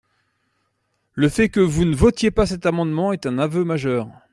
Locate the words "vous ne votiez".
1.59-2.31